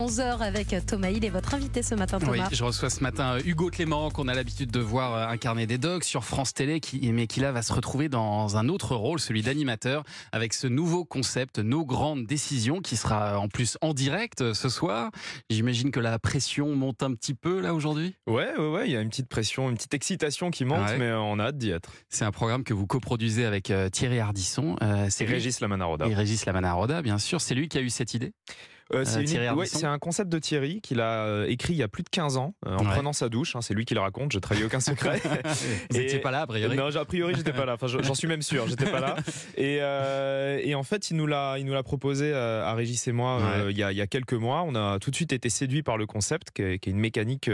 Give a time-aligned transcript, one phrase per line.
[0.00, 2.32] 11h avec Thomas Hill et votre invité ce matin, Thomas.
[2.32, 5.66] Oui, je reçois ce matin euh, Hugo Clément, qu'on a l'habitude de voir euh, incarner
[5.66, 8.94] des dogs sur France Télé, qui, mais qui là va se retrouver dans un autre
[8.96, 10.02] rôle, celui d'animateur,
[10.32, 14.70] avec ce nouveau concept, Nos grandes décisions, qui sera en plus en direct euh, ce
[14.70, 15.10] soir.
[15.50, 18.14] J'imagine que la pression monte un petit peu là aujourd'hui?
[18.26, 20.96] Ouais, ouais, ouais, il y a une petite pression, une petite excitation qui monte, Ouais.
[20.98, 21.90] mais on a hâte d'y être.
[22.08, 24.76] C'est un programme que vous coproduisez avec euh, Thierry Ardisson.
[24.82, 26.06] Euh, C'est lui- Régis Lamanaroda.
[26.06, 27.42] Et Régis Lamanaroda, bien sûr.
[27.42, 28.32] C'est lui qui a eu cette idée?
[28.92, 31.76] Euh, c'est Euh, une- ouais, c'est un concept de Thierry qu'il a euh, écrit il
[31.78, 32.92] y a plus de 15 ans, en Ouais.
[32.92, 33.54] prenant sa douche.
[33.56, 35.20] hein, c'est lui qui le raconte, je trahis aucun secret.
[35.90, 37.74] Vous n'étiez pas là, a priori Non, a priori, j'étais pas là.
[37.74, 39.16] Enfin, je- j'en suis même sûr, j'étais pas là.
[39.56, 43.12] Et, euh, et en fait, il nous l'a, il nous l'a proposé à Régis et
[43.12, 44.62] moi euh, il, y a, il y a quelques mois.
[44.66, 46.98] On a tout de suite été séduits par le concept, qui est, qui est une
[47.00, 47.50] mécanique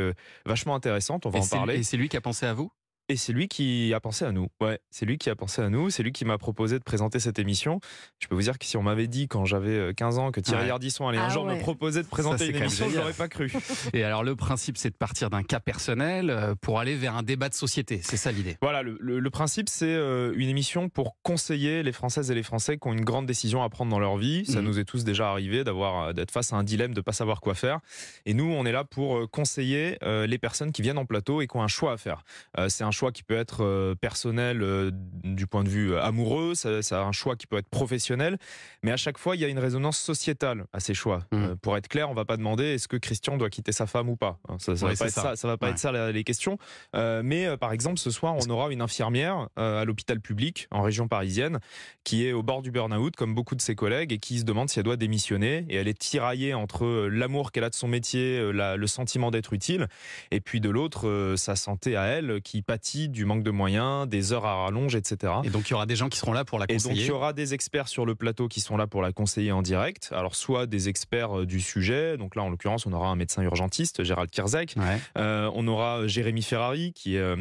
[0.47, 1.27] vachement intéressante.
[1.27, 1.77] On va Et en parler.
[1.77, 2.71] Et c'est lui qui a pensé à vous?
[3.09, 4.49] Et c'est lui qui a pensé à nous.
[4.61, 5.91] Ouais, c'est lui qui a pensé à nous.
[5.91, 7.79] C'est lui qui m'a proposé de présenter cette émission.
[8.19, 10.41] Je peux vous dire que si on m'avait dit quand j'avais euh, 15 ans que
[10.41, 10.71] Thierry Ouais.
[10.71, 11.55] Ardisson allait un Ah jour ouais.
[11.55, 13.05] me proposer de présenter c'est une émission, je génial.
[13.05, 13.53] l'aurais pas cru.
[13.93, 17.23] Et alors le principe, c'est de partir d'un cas personnel euh, pour aller vers un
[17.23, 18.01] débat de société.
[18.03, 18.57] C'est ça l'idée.
[18.61, 22.43] Voilà, le, le- le principe, c'est euh, une émission pour conseiller les Françaises et les
[22.43, 24.45] Français qui ont une grande décision à prendre dans leur vie.
[24.47, 24.67] Ça Mhm.
[24.67, 27.41] nous est tous déjà arrivé d'avoir, euh, d'être face à un dilemme, de pas savoir
[27.41, 27.79] quoi faire.
[28.25, 31.41] Et nous, on est là pour euh, conseiller euh, les personnes qui viennent en plateau
[31.41, 32.25] et qui ont un choix à faire.
[32.59, 36.03] Euh, c'est un choix qui peut être euh, personnel euh, du point de vue euh,
[36.03, 38.39] amoureux, ça- c'est un choix qui peut être professionnel,
[38.83, 41.25] mais à chaque fois, il y a une résonance sociétale à ces choix.
[41.35, 44.09] Euh, pour être clair, on va pas demander est-ce que Christian doit quitter sa femme
[44.09, 44.39] ou pas.
[44.49, 45.23] Hein, Ça, ça Ouais, va pas être ça.
[45.23, 45.37] ça.
[45.37, 45.73] ça va pas Ouais.
[45.73, 46.59] être ça les questions.
[46.95, 50.67] Euh, mais euh, par exemple, ce soir, on aura une infirmière euh, à l'hôpital public
[50.71, 51.59] en région parisienne
[52.05, 54.69] qui est au bord du burn-out, comme beaucoup de ses collègues, et qui se demande
[54.71, 55.67] si elle doit démissionner.
[55.69, 59.53] Et elle est tiraillée entre l'amour qu'elle a de son métier, la- le sentiment d'être
[59.53, 59.89] utile,
[60.31, 64.33] et puis de l'autre, sa santé à elle, qui pâtit du manque de moyens, des
[64.33, 65.33] heures à rallonge, etc.
[65.45, 66.89] Et donc il y aura des gens qui seront là pour la Et donc il
[66.89, 67.07] conseiller.
[67.07, 70.11] y aura des experts sur le plateau qui sont là pour la conseiller en direct.
[70.13, 73.43] Alors soit des experts euh, du sujet, donc là en l'occurrence on aura un médecin
[73.43, 74.75] urgentiste, Gérald Kirzek.
[74.77, 74.99] Ouais.
[75.19, 77.37] Euh, on aura euh, Jérémy Ferrari qui, euh,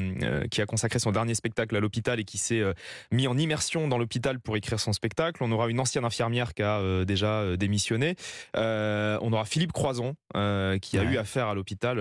[0.50, 2.73] qui a consacré son dernier spectacle à l'hôpital et qui s'est euh,
[3.11, 5.44] mis en immersion dans l'hôpital pour écrire son spectacle.
[5.44, 8.16] On aura une ancienne infirmière qui a déjà démissionné.
[8.55, 11.98] On aura Philippe Croison qui a eu affaire à l'hôpital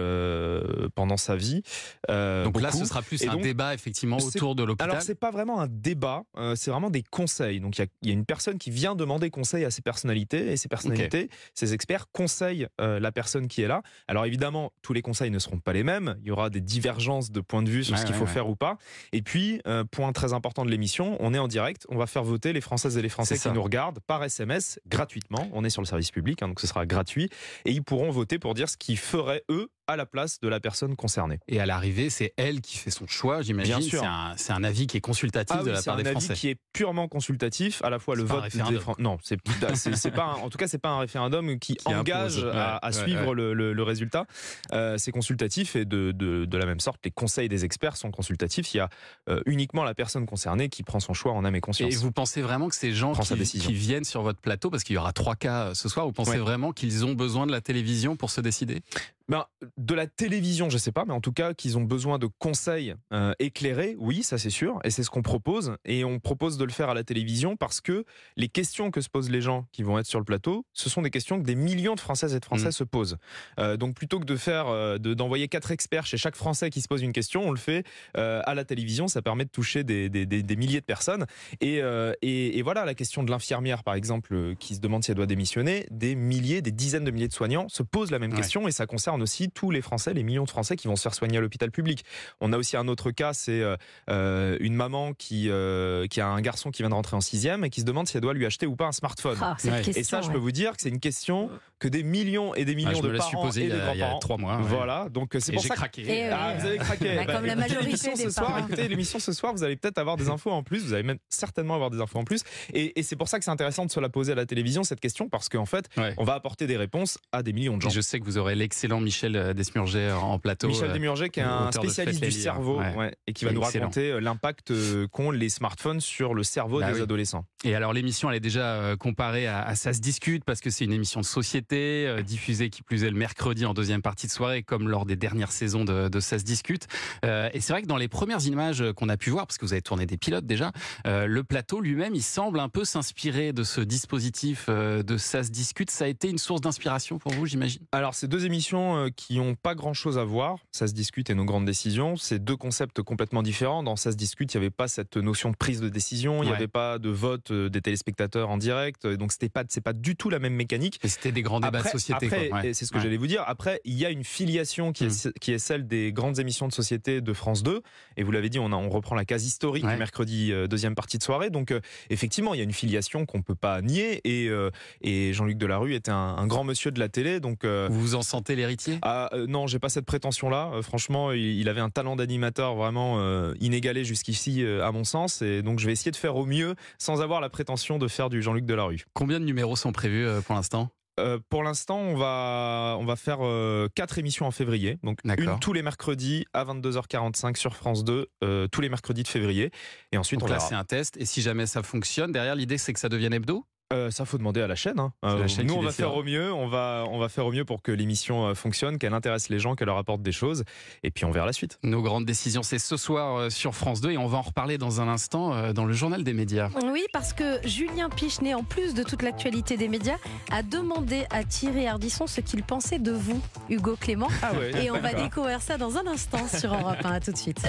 [0.95, 1.63] pendant sa vie.
[2.09, 4.91] Donc là, ce sera plus Et un donc, débat effectivement autour de l'hôpital.
[4.91, 7.61] alors c'est pas vraiment un débat, euh, c'est vraiment des conseils.
[7.61, 9.83] Donc il y a, il y a une personne qui vient demander conseil à ces
[9.83, 13.83] personnalités et ces personnalités, ces experts conseillent euh, la personne qui est là.
[14.09, 16.17] Alors évidemment, tous les conseils ne seront pas les mêmes.
[16.23, 18.27] Il y aura des divergences de point de vue sur Ouais, ce qu'il ouais, faut
[18.27, 18.31] ouais.
[18.31, 18.79] faire ou pas.
[19.13, 21.87] Et puis euh, point très important de l'émission, on est en direct.
[21.89, 25.49] On va faire voter les Françaises et les Français qui nous regardent par SMS gratuitement.
[25.53, 27.29] On est sur le service public, hein, donc ce sera gratuit
[27.65, 30.61] et ils pourront voter pour dire ce qu'ils feraient eux à la place de la
[30.61, 31.39] personne concernée.
[31.49, 33.77] Et à l'arrivée, c'est elle qui fait son choix, j'imagine.
[33.79, 34.01] Bien sûr.
[34.01, 36.03] C'est un, c'est un avis qui est consultatif Ah de oui, la c'est part un
[36.03, 36.35] des avis Français.
[36.35, 39.39] qui est purement consultatif, à la fois C'est le un vote des Fran- Non, c'est
[39.75, 40.25] c'est c'est pas.
[40.25, 42.45] un- En tout cas, c'est pas un référendum qui, Qui engage impose.
[42.45, 43.35] à, Ouais, à ouais, suivre ouais.
[43.35, 44.27] Le, le- le résultat.
[44.73, 48.11] Euh, c'est consultatif et de, de, de la même sorte, les conseils des experts sont
[48.11, 48.73] consultatifs.
[48.75, 48.89] Il y a
[49.29, 51.93] euh, uniquement la personne concernée qui prend son choix en âme et conscience.
[51.93, 54.99] Et vous pensez vraiment que ces gens qui, viennent sur votre plateau, parce qu'il y
[54.99, 58.17] aura trois cas euh, ce soir, vous pensez vraiment qu'ils ont besoin de la télévision
[58.17, 58.81] pour se décider?
[59.29, 59.47] Ben,
[59.79, 62.95] de la télévision, je sais pas, mais en tout cas qu'ils ont besoin de conseils
[63.13, 65.77] euh, éclairés, oui, ça c'est sûr, et c'est ce qu'on propose.
[65.87, 68.05] Et on propose de le faire à la télévision parce que
[68.37, 71.01] les questions que se posent les gens qui vont être sur le plateau, ce sont
[71.01, 72.73] des questions que des millions de Françaises et de Français Mhm.
[72.73, 73.17] se posent.
[73.59, 76.83] Euh, donc plutôt que de faire, euh, de- d'envoyer quatre experts chez chaque Français qui
[76.83, 79.09] se pose une question, on le fait à la télévision.
[79.09, 81.25] Ça permet de toucher des, des- des- des milliers de personnes.
[81.63, 81.81] Et,
[82.23, 85.27] et, et voilà, la question de l'infirmière, par exemple, qui se demande si elle doit
[85.27, 88.37] démissionner, des milliers, des dizaines de milliers de soignants se posent la même Ouais.
[88.39, 91.03] question et ça concerne aussi tous les Français, les millions de Français qui vont se
[91.03, 92.05] faire soigner à l'hôpital public.
[92.41, 93.77] On a aussi un autre cas, c'est euh,
[94.11, 97.65] euh, une maman qui, euh, qui a un garçon qui vient de rentrer en sixième
[97.65, 99.39] et qui se demande si elle doit lui acheter ou pas un smartphone.
[99.41, 99.83] Ah, cette Ouais.
[99.83, 100.33] question, Et ça, je ouais.
[100.35, 101.51] peux vous dire que c'est une question
[101.85, 103.81] que des millions et des millions Ah, Je de parents posée et il y de
[103.81, 104.19] a, il y a grands-parents.
[104.21, 104.57] trois mois.
[104.57, 104.63] ouais.
[104.67, 106.03] Voilà, donc euh, c'est pour j'ai ça que craqué.
[106.03, 107.17] Et, Euh, ah, vous avez craqué.
[107.17, 108.67] Bah, comme la majorité l'émission des ce soir, parents.
[108.67, 110.83] écoutez l'émission ce soir, vous allez peut-être avoir des infos en plus.
[110.85, 112.43] Vous allez même certainement avoir des infos en plus.
[112.73, 114.83] Et, et c'est pour ça que c'est intéressant de se la poser à la télévision
[114.83, 116.15] cette question parce qu'en fait, Ouais.
[116.17, 117.89] on va apporter des réponses à des millions de gens.
[117.91, 120.69] Et je sais que vous aurez l'excellent Michel euh, Desmurger en plateau.
[120.69, 122.95] Michel Desmurger, qui est un spécialiste du cerveau Ouais.
[122.97, 124.73] ouais, et qui va nous raconter l'impact
[125.13, 127.45] qu'ont les smartphones sur le cerveau Bah des adolescents.
[127.65, 130.85] Et alors l'émission, elle est déjà comparée à, à Ça se discute parce que c'est
[130.85, 134.33] une émission de société euh, diffusée qui plus est le mercredi en deuxième partie de
[134.33, 136.87] soirée, comme lors des dernières saisons de, de Ça se discute.
[137.25, 139.65] Euh, et c'est vrai que dans les premières images qu'on a pu voir, parce que
[139.65, 140.73] vous avez tourné des pilotes déjà,
[141.07, 145.43] euh, le plateau lui-même, il semble un peu s'inspirer de ce dispositif euh, de Ça
[145.43, 145.91] se discute.
[145.91, 147.83] Ça a été une source d'inspiration pour vous, j'imagine?
[147.93, 150.59] Alors, c'est deux émissions euh, qui n'ont pas grand-chose à voir.
[150.73, 152.17] Ça se discute et nos grandes décisions.
[152.17, 153.83] C'est deux concepts complètement différents.
[153.83, 156.43] Dans Ça se discute, il n'y avait pas cette notion de prise de décision.
[156.43, 156.57] Il n'y Ouais.
[156.57, 159.07] avait pas de vote euh, des téléspectateurs en direct.
[159.07, 161.01] Donc, c'était pas, c'est pas du tout la même mécanique.
[161.03, 162.29] Et c'était des grands grand débat après, de société.
[162.53, 162.73] Ouais.
[162.75, 163.03] c'est ce que Ouais.
[163.05, 163.43] j'allais vous dire.
[163.47, 166.73] Après, il y a une filiation qui, est, qui est celle des grandes émissions de
[166.73, 167.83] société de France 2.
[168.17, 169.93] Et vous l'avez dit, on, a- on reprend la case historique Ouais.
[169.93, 171.51] du mercredi, euh, deuxième partie de soirée.
[171.51, 171.81] Donc, euh,
[172.11, 174.21] effectivement, il y a une filiation qu'on peut pas nier.
[174.25, 174.71] Et, euh,
[175.01, 177.41] et Jean-Luc Delarue était un, un grand monsieur de la télé.
[177.41, 178.99] Donc, Vous vous en sentez l'héritier?
[179.03, 180.71] ah, non, j'ai pas cette prétention-là.
[180.83, 183.21] Franchement, il, il avait un talent d'animateur vraiment
[183.61, 185.43] inégalé jusqu'ici, à mon sens.
[185.43, 188.31] Et donc, je vais essayer de faire au mieux sans avoir la prétention de faire
[188.31, 189.05] du Jean-Luc Delarue.
[189.13, 190.91] Combien de numéros sont prévus pour l'instant?
[191.21, 194.99] Euh, pour l'instant, on va, on va faire euh, quatre émissions en février.
[195.03, 199.29] Donc, une tous les mercredis à 22h45 sur France 2, euh, tous les mercredis de
[199.29, 199.71] février.
[200.13, 201.17] Et ensuite, Donc on là, c'est un test.
[201.17, 203.65] Et si jamais ça fonctionne, derrière, l'idée, c'est que ça devienne hebdo?
[203.93, 204.99] Euh, ça, faut demander à la chaîne.
[204.99, 205.13] hein.
[205.23, 206.53] La chaîne nous, on va faire au mieux.
[206.53, 209.59] On va, on va faire au mieux pour que l'émission euh, fonctionne, qu'elle intéresse les
[209.59, 210.65] gens, qu'elle leur apporte des choses.
[211.03, 211.79] Et puis, on verra la suite.
[211.83, 214.79] Nos grandes décisions, c'est ce soir euh, sur France 2 et on va en reparler
[214.79, 216.71] dans un instant euh, dans le journal des médias.
[216.93, 220.17] Oui, parce que Julien Pichenet, en plus de toute l'actualité des médias,
[220.51, 224.29] a demandé à Thierry Ardisson ce qu'il pensait de vous, Hugo Clément.
[224.43, 224.85] Ah ouais.
[224.85, 227.11] Et on va découvrir ça dans un instant sur Europe 1.
[227.13, 227.61] À tout de suite.